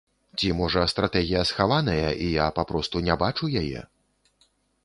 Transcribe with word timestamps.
Ці, 0.37 0.47
можа, 0.61 0.85
стратэгія 0.93 1.43
схаваная, 1.51 2.09
і 2.29 2.31
я 2.31 2.47
папросту 2.57 3.05
не 3.09 3.19
бачу 3.25 3.53
яе. 3.63 3.81